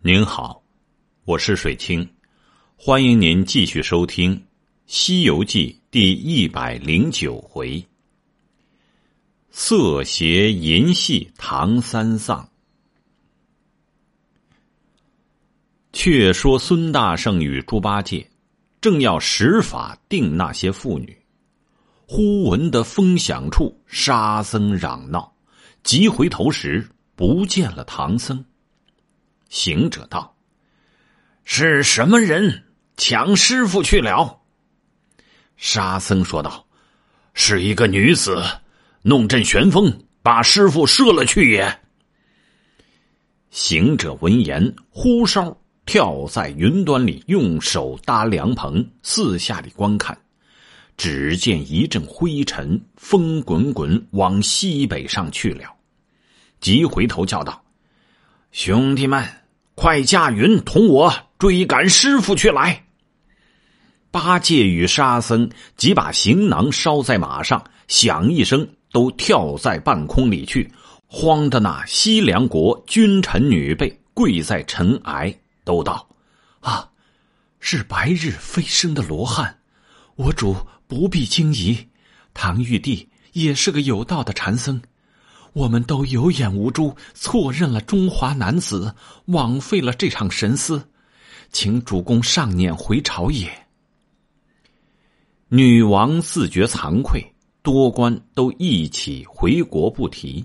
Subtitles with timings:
[0.00, 0.62] 您好，
[1.24, 2.08] 我是水清，
[2.76, 4.36] 欢迎您继续收听
[4.86, 7.84] 《西游记》第一百零九回
[9.50, 12.48] “色邪淫戏唐三藏”。
[15.92, 18.30] 却说孙大圣与猪八戒
[18.80, 21.20] 正要施法定那些妇女，
[22.06, 25.34] 忽闻得风响处沙僧嚷闹，
[25.82, 28.44] 急回头时不见了唐僧。
[29.48, 30.36] 行者道
[31.44, 32.64] ：“是什么人
[32.96, 34.40] 抢师傅去了？”
[35.56, 36.66] 沙僧说道
[37.34, 38.42] ：“是一个女子，
[39.02, 41.80] 弄阵旋风，把师傅射了去也。”
[43.50, 50.16] 行者闻言，呼哨跳在云端里，用手搭凉棚，四下里观看。
[50.98, 55.64] 只见一阵灰尘，风滚滚往西北上去了。
[56.60, 57.64] 急回头叫道
[58.52, 59.26] ：“兄弟们！”
[59.80, 62.86] 快驾云，同我追赶师傅去来。
[64.10, 70.68] 八戒与沙僧即把行囊捎在马上，响一声，都跳在半空里去，
[71.06, 76.08] 慌的那西凉国君臣女辈跪在尘埃，都道
[76.58, 76.90] ：“啊，
[77.60, 79.60] 是白日飞升的罗汉，
[80.16, 80.56] 我主
[80.88, 81.78] 不必惊疑。
[82.34, 84.82] 唐玉帝也是个有道的禅僧。”
[85.52, 88.94] 我们都有眼无珠，错认了中华男子，
[89.26, 90.88] 枉费了这场神思，
[91.50, 93.50] 请主公上辇回朝也。
[95.48, 97.24] 女王自觉惭愧，
[97.62, 100.44] 多官都一起回国不提。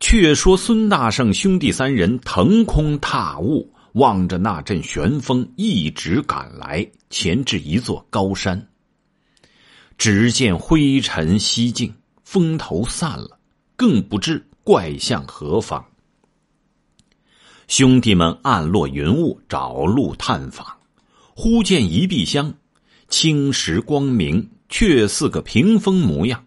[0.00, 8.68] 却说孙大圣兄弟三人腾空踏雾，望着那阵旋风，一直赶来，前至一座高山。
[9.96, 13.37] 只见灰尘西尽，风头散了。
[13.78, 15.86] 更不知怪向何方。
[17.68, 20.66] 兄弟们暗落云雾，找路探访，
[21.36, 22.52] 忽见一壁香，
[23.08, 26.44] 青石光明，却似个屏风模样。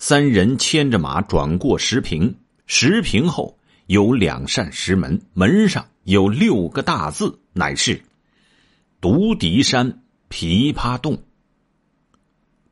[0.00, 2.34] 三人牵着马转过石屏，
[2.66, 3.56] 石屏后
[3.86, 8.02] 有两扇石门，门上有六个大字，乃是
[9.00, 11.22] “独敌山琵琶洞”。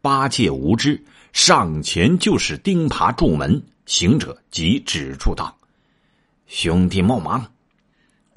[0.02, 1.04] 八戒无知。
[1.32, 5.56] 上前就是钉耙住门，行者即止住道
[6.46, 7.46] ：“兄弟莫忙，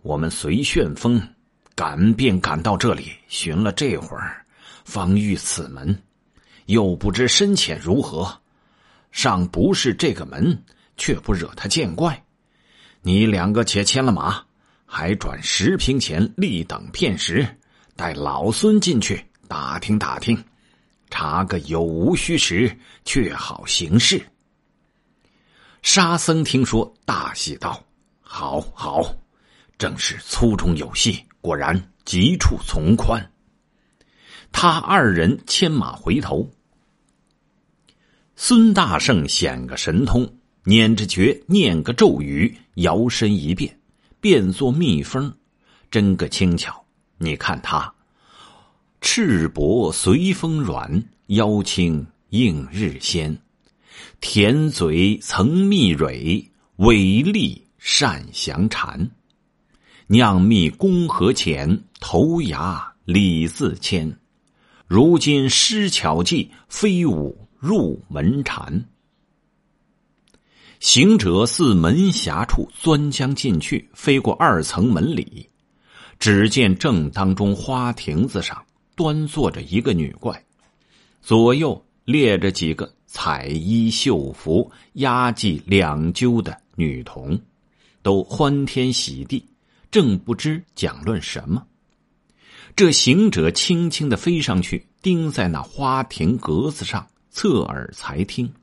[0.04, 1.22] 我们随旋风
[1.74, 4.46] 赶便赶到这里，寻了这会儿，
[4.84, 5.98] 方遇此门，
[6.66, 8.40] 又不知深浅如何，
[9.12, 10.64] 尚不是这个门，
[10.98, 12.24] 却不惹他见怪。
[13.02, 14.44] 你两个且牵了马，
[14.86, 17.48] 还转石坪前立等片时，
[17.96, 20.38] 待老孙进去打听打听。”
[21.12, 24.26] 查个有无虚实，却好行事。
[25.84, 27.84] 沙僧听说，大喜道
[28.22, 29.14] ：“好好，
[29.78, 33.32] 正是粗中有细，果然急处从宽。”
[34.52, 36.50] 他二人牵马回头，
[38.36, 40.28] 孙大圣显个神通，
[40.64, 43.80] 捻着诀念个咒语，摇身一变，
[44.20, 45.32] 变作蜜蜂，
[45.90, 46.86] 真个轻巧。
[47.18, 47.94] 你看他。
[49.02, 53.36] 赤膊随风软，腰轻映日鲜。
[54.22, 56.48] 甜嘴曾蜜蕊，
[56.78, 59.10] 尾利善降蝉。
[60.06, 64.18] 酿蜜功何浅，头牙李自谦。
[64.86, 68.86] 如今施巧计，飞舞入门禅。
[70.80, 75.50] 行者自门峡处钻将进去，飞过二层门里，
[76.20, 78.64] 只见正当中花亭子上。
[79.02, 80.46] 端坐着一个女怪，
[81.24, 87.42] 左右列着几个彩衣绣服、压髻两揪的女童，
[88.04, 89.44] 都欢天喜地，
[89.90, 91.66] 正不知讲论什么。
[92.76, 98.54] 这行者轻轻的飞上去，钉在那花亭格子上，侧耳才听。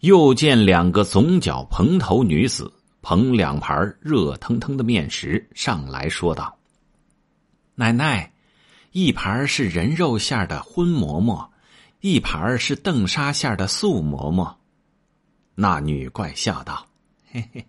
[0.00, 6.58] 又见两个总角蓬头女子捧两盘热腾腾的面食上来说道
[7.76, 8.28] ：“奶奶。”
[8.94, 11.50] 一盘是人肉馅的荤馍馍，
[11.98, 14.56] 一盘是豆沙馅的素馍馍。
[15.56, 16.86] 那女怪笑道
[17.28, 17.66] ：“嘿嘿，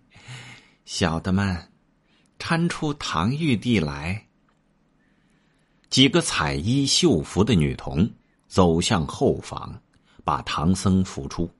[0.84, 1.68] 小的们，
[2.38, 4.24] 搀出唐玉帝来。”
[5.90, 8.08] 几个彩衣绣服的女童
[8.46, 9.80] 走向后房，
[10.22, 11.50] 把唐僧扶出。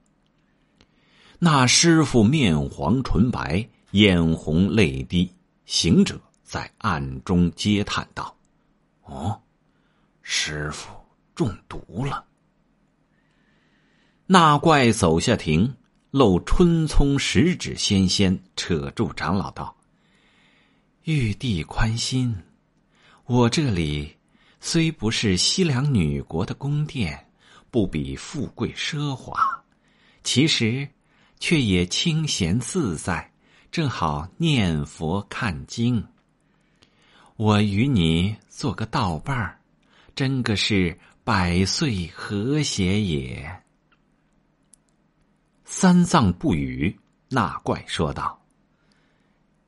[1.41, 5.29] 那师傅面黄唇白，眼红泪滴，
[5.65, 8.33] 行者在暗中嗟叹道
[9.03, 9.37] ：“哦。”
[10.29, 10.93] 师傅
[11.37, 12.25] 中毒了。
[14.27, 15.73] 那怪走下亭，
[16.11, 19.77] 露春葱十指纤纤，扯住长老道
[21.07, 22.37] ：“玉帝宽心，
[23.27, 24.17] 我这里
[24.59, 27.29] 虽不是西凉女国的宫殿，
[27.71, 29.65] 不比富贵奢华，
[30.25, 30.89] 其实
[31.39, 33.33] 却也清闲自在，
[33.71, 36.05] 正好念佛看经。
[37.37, 39.61] 我与你做个道伴儿，
[40.17, 43.63] 真个是百岁和谐也。
[45.67, 46.99] 三藏不语，
[47.29, 48.43] 那怪说道。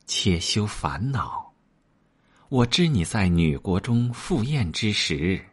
[0.07, 1.53] 且休烦恼，
[2.49, 5.45] 我知你在女国中赴宴之时，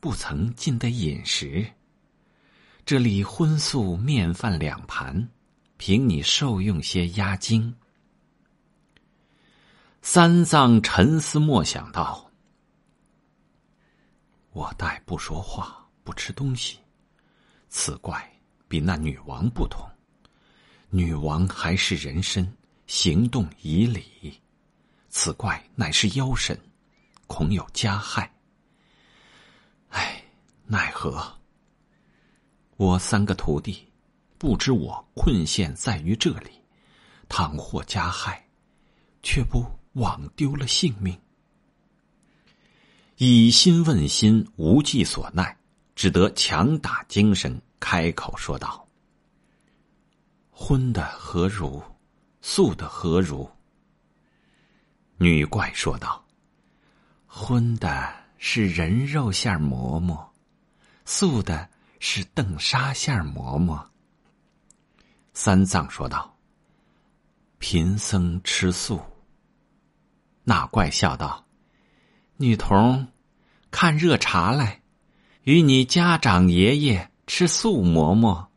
[0.00, 1.70] 不曾进得饮食。
[2.86, 5.28] 这里荤素面饭两盘，
[5.76, 7.74] 凭你受用些压惊。
[10.00, 12.24] 三藏沉思默想道
[14.58, 16.80] ：“我待不说话，不吃东西，
[17.68, 18.28] 此怪
[18.66, 19.88] 比那女王不同。
[20.90, 22.52] 女王还是人身。”
[22.88, 24.40] 行动以礼，
[25.10, 26.58] 此怪乃是妖神，
[27.26, 28.34] 恐有加害。
[29.90, 30.24] 唉，
[30.64, 31.22] 奈何？
[32.78, 33.86] 我三个徒弟，
[34.38, 36.50] 不知我困陷在于这里，
[37.28, 38.42] 倘或加害，
[39.22, 39.62] 却不
[39.92, 41.20] 枉丢了性命。
[43.20, 45.56] 以心问心，无计所奈，
[45.96, 48.86] 只得强打精神，开口说道
[50.52, 51.82] ：“荤的何如？”
[52.40, 53.50] 素的何如？
[55.16, 56.24] 女怪说道
[57.26, 60.32] ：“荤的是人肉馅馍馍，
[61.04, 61.68] 素的
[61.98, 63.84] 是邓沙馅馍馍。”
[65.34, 66.32] 三藏说道
[67.58, 69.00] ：“贫僧吃素。”
[70.44, 71.44] 那怪笑道
[72.38, 73.08] ：“女童，
[73.70, 74.80] 看热茶来，
[75.42, 78.48] 与你家长爷爷吃素馍馍。”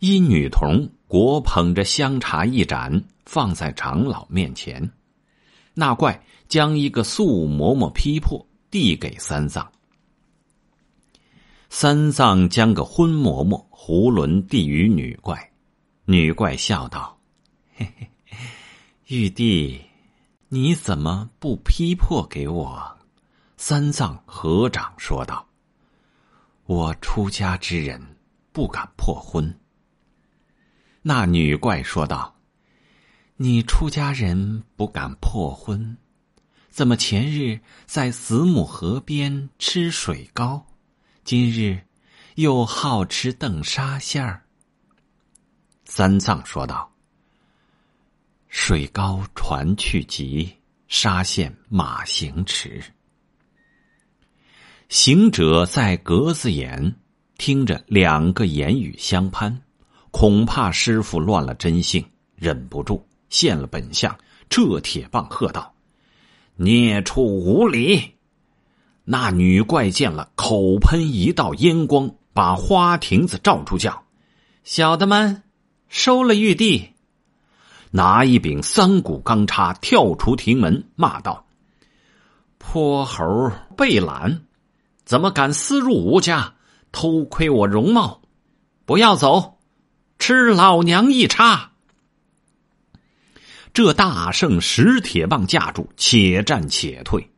[0.00, 0.90] 一女童。
[1.08, 4.90] 果捧着香茶一盏，放在长老面前。
[5.72, 9.70] 那怪将一个素馍馍劈破，递给三藏。
[11.70, 15.52] 三藏将个荤馍馍囫囵递与女怪。
[16.06, 17.16] 女怪笑道
[17.76, 18.08] ：“嘿嘿，
[19.06, 19.80] 玉帝，
[20.48, 22.98] 你怎么不劈破给我？”
[23.56, 25.48] 三藏合掌说道
[26.66, 28.16] ：“我出家之人，
[28.52, 29.58] 不敢破婚。”
[31.02, 32.36] 那女怪说道
[33.36, 35.96] ：“你出家人不敢破婚，
[36.68, 40.66] 怎么前日在子母河边吃水糕，
[41.24, 41.80] 今日
[42.34, 44.42] 又好吃邓沙馅儿？”
[45.86, 46.92] 三藏说道
[48.58, 50.50] ：“水高船去急，
[50.88, 52.82] 沙县马行迟。”
[54.88, 56.96] 行者在格子眼
[57.36, 59.60] 听着两个言语相攀。
[60.10, 62.02] 恐怕师傅乱了真性，
[62.34, 64.18] 忍不住现了本相，
[64.48, 65.74] 这铁棒喝道
[66.56, 68.14] ：“孽畜无礼！”
[69.04, 74.06] 那女怪见了，口喷一道烟光，把花亭子罩住，叫
[74.64, 75.42] ：“小的们，
[75.88, 76.92] 收了玉帝！”
[77.90, 81.46] 拿一柄三股钢叉，跳出亭门，骂道
[82.58, 84.42] ：“泼猴背懒，
[85.04, 86.54] 怎么敢私入吾家，
[86.92, 88.20] 偷窥我容貌？
[88.84, 89.58] 不要走！”
[90.18, 91.72] 吃老娘一叉！
[93.74, 97.30] 这大圣石铁棒架住，且战且退。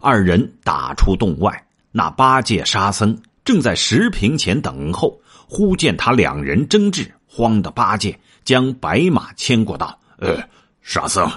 [0.00, 5.20] 二人打出洞外，那八戒、沙僧正在石坪前等候。
[5.46, 10.36] 忽见他两人争执，慌得八戒将白马牵过道：“呃，
[10.82, 11.30] 沙僧，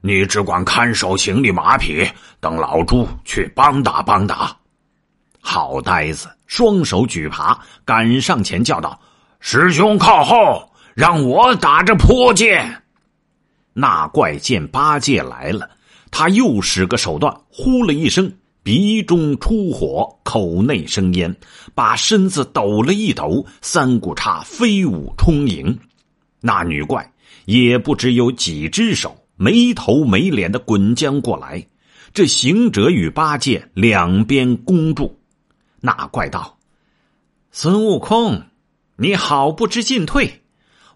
[0.00, 2.06] 你只管看守行李马匹，
[2.38, 4.56] 等老猪去帮打帮打。”
[5.42, 9.00] 好呆子，双手举耙，赶上前叫道。
[9.40, 12.82] 师兄靠后，让我打着坡剑。
[13.72, 15.70] 那怪见八戒来了，
[16.10, 18.30] 他又使个手段，呼了一声，
[18.62, 21.34] 鼻中出火，口内生烟，
[21.74, 25.78] 把身子抖了一抖，三股叉飞舞充盈。
[26.40, 27.12] 那女怪
[27.44, 31.66] 也不知有几只手，没头没脸的滚将过来。
[32.12, 35.20] 这行者与八戒两边攻住。
[35.80, 36.58] 那怪道
[37.52, 38.44] ：“孙悟空。”
[39.02, 40.42] 你好不知进退，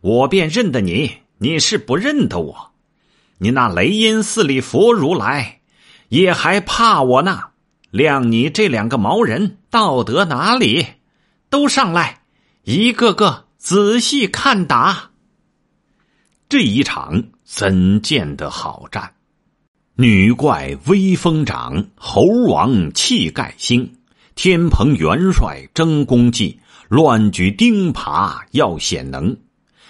[0.02, 2.72] 我便认得你，你是不认得我。
[3.38, 5.60] 你那雷音寺里佛如来，
[6.10, 7.44] 也还怕我呢。
[7.90, 10.84] 谅你这两个毛人，道德哪里？
[11.48, 12.20] 都上来，
[12.64, 15.12] 一个个仔细看打。
[16.56, 19.12] 这一场怎见得好战？
[19.96, 23.92] 女怪威风长，猴王气盖星，
[24.36, 26.60] 天蓬元帅争功绩。
[26.88, 29.36] 乱举钉耙要显能，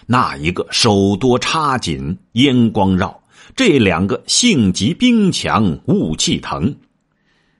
[0.06, 3.23] 那一个手多插紧，烟光绕，
[3.54, 6.75] 这两个性急兵强，雾气腾。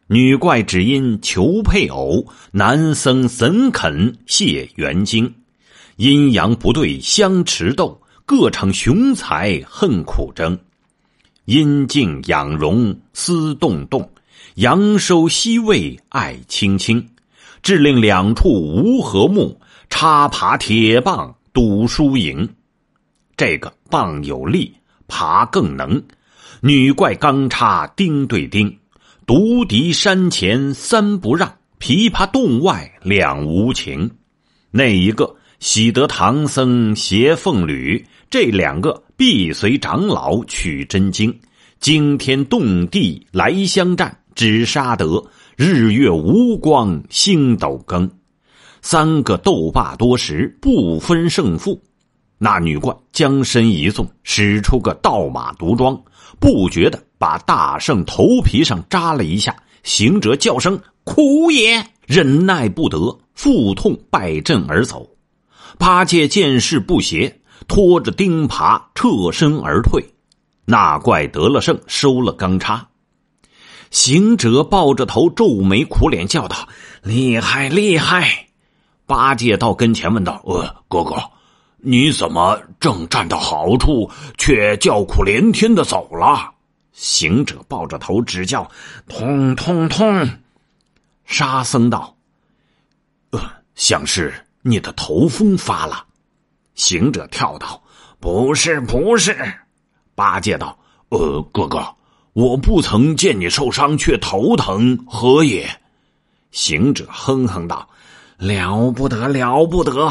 [0.07, 5.35] 女怪只因求配偶，男僧怎肯谢元精？
[5.97, 10.59] 阴阳不对相持斗，各逞雄才恨苦争。
[11.45, 14.11] 阴静养荣思动动，
[14.55, 17.07] 阳收西魏爱青青。
[17.63, 22.49] 致令两处无和睦，插爬铁棒赌输赢。
[23.37, 24.75] 这个棒有力，
[25.07, 26.03] 爬更能。
[26.61, 28.79] 女怪钢叉钉对钉，
[29.27, 34.11] 独敌山前三不让，琵琶洞外两无情。
[34.71, 35.37] 那一个。
[35.65, 41.35] 喜得唐僧携凤履，这两个必随长老取真经，
[41.81, 45.25] 惊天动地来相战，只杀得
[45.57, 48.07] 日月无光，星斗更。
[48.83, 51.81] 三个斗罢多时，不分胜负。
[52.37, 55.99] 那女怪将身一纵，使出个倒马毒桩，
[56.39, 59.57] 不觉得把大圣头皮上扎了一下。
[59.83, 65.09] 行者叫声苦也，忍耐不得，腹痛败阵而走。
[65.79, 70.15] 八戒见势不协，拖着钉耙侧身而退。
[70.65, 72.89] 那怪得了胜，收了钢叉。
[73.91, 76.69] 行者抱着头，皱眉苦脸，叫道
[77.03, 78.49] ：“厉害，厉害！”
[79.07, 81.23] 八戒到跟前问道：“呃，哥哥，
[81.79, 86.53] 你怎么正站到好处，却叫苦连天的走了？”
[86.93, 88.71] 行者抱着头，直叫
[89.07, 90.29] ：“痛痛痛！”
[91.27, 92.17] 沙僧道
[93.31, 93.41] ：“呃，
[93.75, 94.33] 像是。”
[94.67, 96.07] 你的头风发了，
[96.75, 97.83] 行者跳道
[98.19, 99.37] ：“不是，不是。”
[100.17, 100.79] 八戒道
[101.11, 101.87] ：“呃，哥哥，
[102.33, 105.69] 我不曾见你受伤却头疼，何也？”
[106.51, 107.91] 行者哼哼道
[108.39, 110.11] ：“了不得，了不得！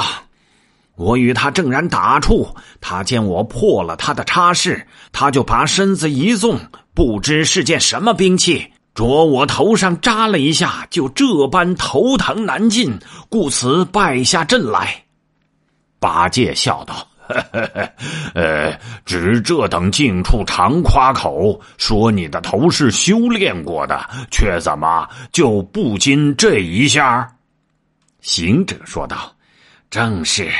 [0.97, 6.59] 我与他正然打处，他见我破了他的差事，他就把身子一纵，
[6.93, 12.97] 不知是件什么兵器。”着我头上扎了一下，就这般头疼难禁，
[13.27, 15.03] 故此败下阵来。
[15.99, 17.89] 八戒笑道：“呵呵呵
[18.35, 27.27] 呃，只这等境处常夸口，说你的头是修炼过的，却怎么就不禁这一下？”
[28.21, 29.33] 行者说道
[29.89, 30.51] ：“正是，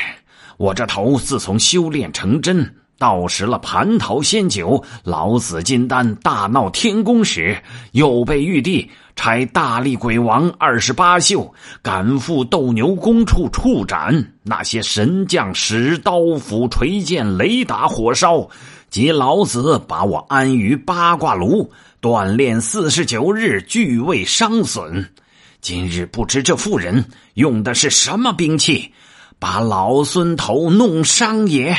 [0.57, 18.47] 我这头自从修炼成真。”到时了蟠桃仙酒、老子金丹，大闹天宫时，又被玉帝差大力鬼王二十八宿赶赴斗牛宫处处斩那些神将，使刀斧、锤剑、雷打、火烧，
[18.89, 21.69] 及老子把我安于八卦炉
[22.01, 25.11] 锻炼四十九日，俱未伤损。
[25.59, 28.93] 今日不知这妇人用的是什么兵器，
[29.39, 31.75] 把老孙头弄伤也。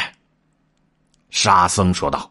[1.34, 2.30] 沙僧说道：“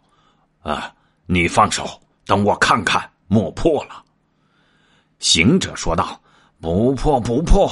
[0.63, 0.89] 啊，
[1.25, 4.01] 你放手，等我看看，莫破了。”
[5.19, 6.17] 行者说道
[6.62, 7.69] ：“不破不破。”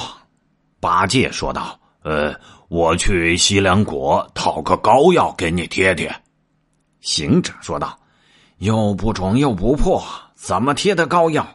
[0.78, 6.14] 八戒说道：“呃，我去西凉国讨个膏药给你贴贴。”
[7.00, 7.98] 行者说道
[8.58, 11.46] ：“又不肿又不破，怎么贴的膏药？”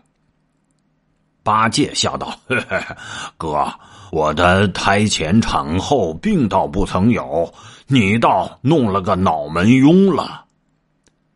[1.44, 2.98] 八戒笑道：“呵呵
[3.38, 3.80] 哥，
[4.12, 7.54] 我的胎前产后病倒不曾有。”
[7.90, 10.44] 你倒弄了个脑门庸了，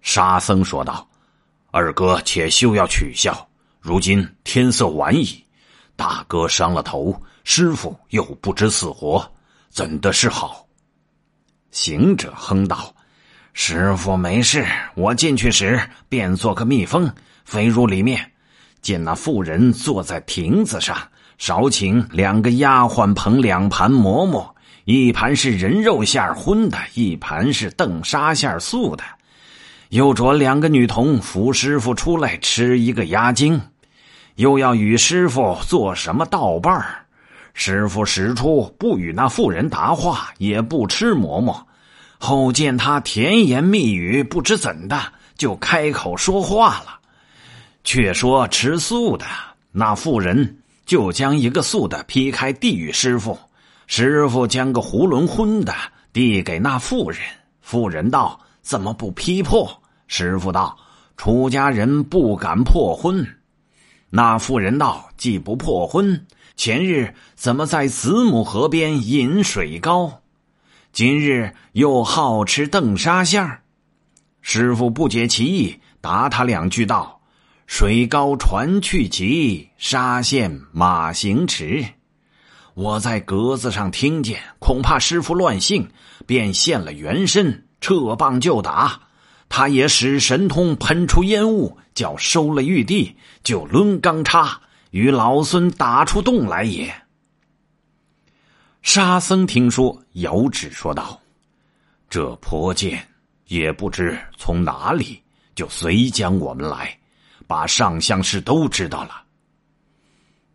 [0.02, 1.08] 沙僧说道
[1.72, 3.48] ：“二哥且休要取笑，
[3.80, 5.42] 如今天色晚矣，
[5.96, 9.26] 大哥伤了头，师傅又不知死活，
[9.70, 10.68] 怎的是好？”
[11.72, 12.94] 行者哼道
[13.54, 17.10] ：“师傅没事，我进去时便做个蜜蜂，
[17.46, 18.30] 飞入里面，
[18.82, 20.98] 见那妇人坐在亭子上，
[21.42, 24.56] 少请两个丫鬟捧两盘馍馍。”
[24.86, 29.04] 一盘是人肉馅荤的，一盘是豆沙馅素的。
[29.90, 33.60] 又着两个女童扶师傅出来吃一个鸭精，
[34.36, 36.84] 又要与师傅做什么道伴
[37.56, 41.68] 师傅使出不与那妇人答话，也不吃馍馍。
[42.20, 45.00] 后见他甜言蜜语，不知怎的
[45.38, 47.00] 就开口说话了。
[47.84, 49.26] 却说吃素的
[49.72, 50.58] 那妇人
[50.92, 53.40] 就将一个素的劈开递与师傅。
[53.88, 55.74] 师傅将个囫囵荤的
[56.12, 57.22] 递给那妇人，
[57.62, 59.72] 妇人道：“怎么不劈破？”
[60.08, 60.78] 师傅道
[61.16, 63.26] ：“出家人不敢破荤。”
[64.12, 70.22] 那妇人道：“既不破荤，前日怎么在子母河边饮水高？
[70.92, 73.62] 今日又好吃邓沙馅儿？”
[74.44, 77.18] 师傅不解其意，答他两句道
[77.68, 81.86] ：“水高船去急，沙县马行迟。”
[82.74, 85.90] 我在格子上听见，恐怕师傅乱性，
[86.26, 89.02] 便现了原身，撤棒就打。
[89.50, 93.14] 他也使神通喷出烟雾，叫收了玉帝，
[93.44, 96.94] 就抡钢叉与老孙打出洞来也。
[98.82, 101.22] 沙僧听说，遥指说道
[102.10, 103.06] ：“这泼剑
[103.48, 105.22] 也不知从哪里
[105.54, 106.98] 就随将我们来，
[107.52, 109.24] 把上相事都知道了。”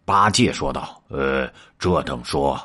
[0.07, 1.47] 八戒说道：“呃，
[1.79, 2.59] 这等说，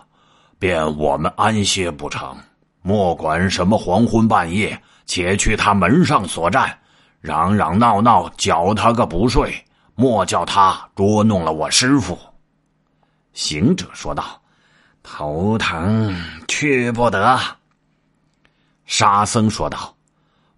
[0.57, 2.37] 便我们安歇不成？
[2.81, 6.79] 莫管什么黄昏半夜。”且去他门上所站，
[7.19, 9.53] 嚷嚷闹闹，搅他个不睡，
[9.93, 12.17] 莫叫他捉弄了我师傅。
[13.33, 14.41] 行者说道
[15.03, 16.15] ：“头疼，
[16.47, 17.37] 去不得。”
[18.85, 19.93] 沙僧说道：“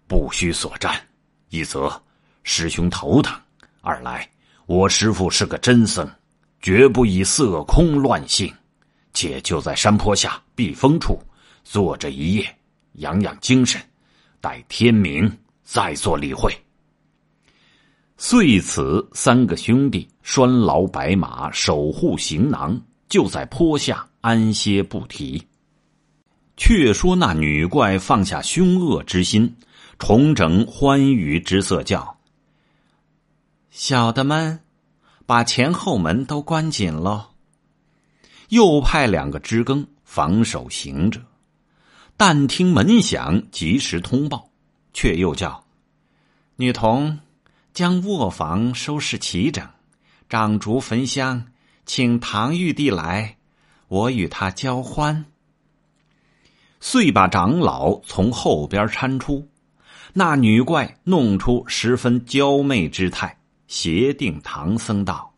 [0.06, 0.94] 不须所战，
[1.48, 2.00] 一则
[2.44, 3.34] 师兄头疼，
[3.84, 4.26] 二来
[4.64, 6.10] 我师傅是个真僧，
[6.62, 8.50] 绝不以色空乱性，
[9.12, 11.20] 且就在山坡下避风处
[11.62, 12.56] 坐着一夜，
[12.94, 13.80] 养养精神。”
[14.40, 15.30] 待天明
[15.62, 16.54] 再做理会。
[18.18, 25.42] 遂此三个兄弟拴牢白马，守护行囊，就在坡下安歇不提。
[26.58, 29.56] 却说那女怪放下凶恶之心，
[29.98, 32.13] 重整欢愉之色，叫
[33.76, 34.60] ：“小的们，
[35.26, 37.30] 把前后门都关紧喽。”
[38.50, 41.20] 又派两个知更防守行者。
[42.16, 44.48] 但听门响，及时通报，
[44.92, 45.64] 却又叫
[46.54, 47.18] 女童
[47.72, 49.68] 将卧房收拾齐整，
[50.28, 51.44] 掌烛焚香，
[51.84, 53.38] 请唐玉帝来，
[53.88, 55.24] 我与他交欢。
[56.78, 59.48] 遂把长老从后边搀出，
[60.12, 63.36] 那女怪弄出十分娇媚之态，
[63.74, 65.34] 协定唐僧道：“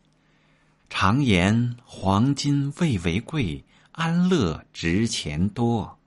[0.91, 5.99] 常言黄金未为贵，安乐值钱多。”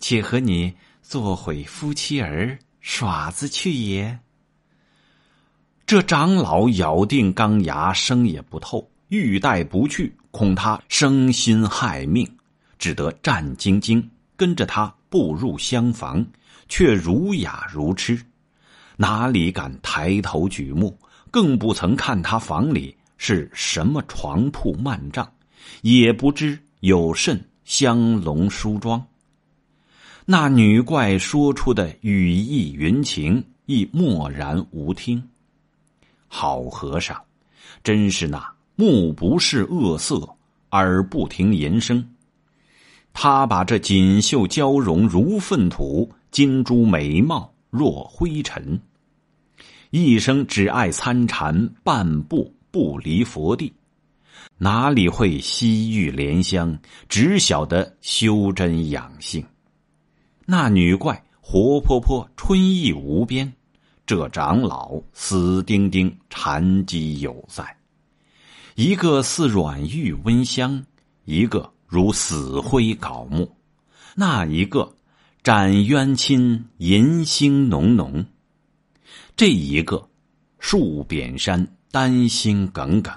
[0.00, 4.18] 且和你做会夫妻儿耍子去也。
[5.84, 12.26] 这长老咬定钢牙，生也不透，欲带不去，恐他生心害命，
[12.78, 14.02] 只得战兢兢
[14.38, 16.24] 跟着他步入厢房，
[16.70, 18.18] 却儒雅如痴，
[18.96, 20.98] 哪里敢抬头举目，
[21.32, 25.32] 更不曾看他房里是什么床铺幔帐，
[25.80, 29.02] 也不知有甚香笼梳妆。
[30.26, 35.26] 那女怪说出的语意云情，亦默然无听。
[36.28, 37.18] 好和尚，
[37.82, 40.28] 真是那目不视恶色，
[40.72, 42.06] 耳不听言声。
[43.14, 48.78] 他把这锦绣娇容如粪土，金珠美貌若灰尘，
[49.92, 53.70] 一生只爱参禅，半步不离佛地，
[54.56, 56.78] 哪里会西域莲香？
[57.10, 59.44] 只晓得修真养性。
[60.46, 63.46] 那女怪活泼泼，春意无边；
[64.06, 67.76] 这长老死钉钉，禅机有在。
[68.76, 70.82] 一个似软玉温香，
[71.26, 73.46] 一个如死灰槁木；
[74.16, 74.96] 那一个
[75.42, 78.24] 斩冤亲，银星浓浓；
[79.36, 80.08] 这一个
[80.58, 83.12] 树扁山，丹心耿耿；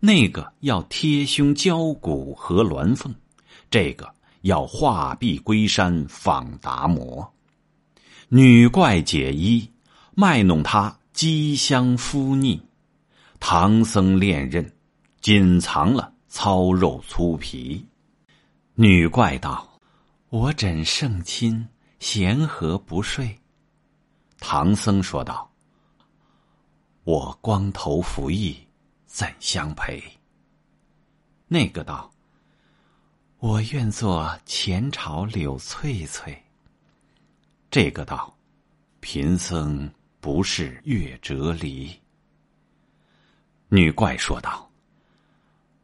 [0.00, 3.10] 那个要贴胸交骨和鸾凤；
[3.70, 4.14] 这个。
[4.42, 7.34] 要画壁归山访达摩，
[8.28, 9.68] 女怪解衣
[10.14, 12.62] 卖弄他机香敷腻，
[13.40, 14.72] 唐僧恋刃
[15.20, 17.84] 紧藏了糙肉粗皮。
[18.76, 19.68] 女怪道
[20.30, 21.66] ：“我枕圣亲，
[21.98, 23.36] 闲何不睡？”
[24.38, 25.50] 唐僧说道
[27.04, 28.56] ：“我光头服役，
[29.06, 30.02] 怎相陪？”
[31.48, 32.10] 那个道。
[33.38, 36.42] 我愿做前朝柳翠翠。
[37.70, 38.34] 这个道，
[39.00, 39.88] 贫僧
[40.20, 41.94] 不是月折离。
[43.68, 44.68] 女怪说道：“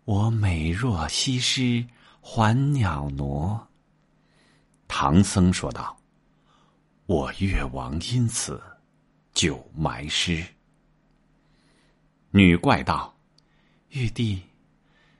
[0.07, 1.87] 我美若西施
[2.23, 3.69] 还袅挪。”
[4.89, 5.95] 唐僧说道
[7.13, 8.59] ：“我越王因此
[9.35, 10.43] 就埋尸。”
[12.33, 13.15] 女怪道
[13.93, 14.41] ：“玉帝，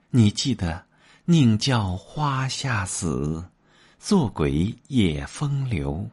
[0.09, 0.87] 你记得？”
[1.27, 3.49] 宁叫花下死，
[3.97, 6.11] 做鬼也风流。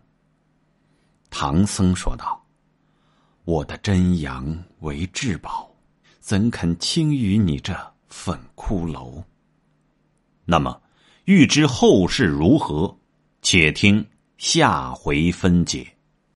[1.32, 2.46] 唐僧说道
[3.44, 5.72] ：“我的真阳为至宝，
[6.20, 7.74] 怎肯轻于你这
[8.08, 9.24] 粉骷髅？”
[10.46, 10.80] 那么，
[11.26, 12.96] 欲知后事如何，
[13.42, 14.06] 且听
[14.40, 15.99] 下回分解。